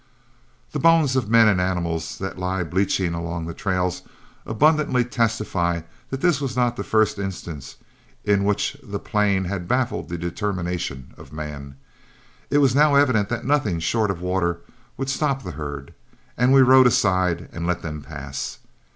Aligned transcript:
The 0.71 0.79
bones 0.79 1.15
of 1.15 1.29
men 1.29 1.47
and 1.47 1.61
animals 1.61 2.17
that 2.17 2.39
lie 2.39 2.63
bleaching 2.63 3.13
along 3.13 3.45
the 3.45 3.53
trails 3.53 4.01
abundantly 4.47 5.05
testify 5.05 5.81
that 6.09 6.21
this 6.21 6.41
was 6.41 6.55
not 6.55 6.75
the 6.75 6.83
first 6.83 7.19
instance 7.19 7.75
in 8.23 8.43
which 8.43 8.75
the 8.81 8.97
plain 8.97 9.43
had 9.43 9.67
baffled 9.67 10.09
the 10.09 10.17
determination 10.17 11.13
of 11.19 11.31
man. 11.31 11.75
It 12.49 12.57
was 12.57 12.73
now 12.73 12.95
evident 12.95 13.29
that 13.29 13.45
nothing 13.45 13.79
short 13.79 14.09
of 14.09 14.21
water 14.21 14.61
would 14.97 15.07
stop 15.11 15.43
the 15.43 15.51
herd, 15.51 15.93
and 16.35 16.51
we 16.51 16.61
rode 16.63 16.87
aside 16.87 17.47
and 17.51 17.67
let 17.67 17.83
them 17.83 18.01
pass. 18.01 18.57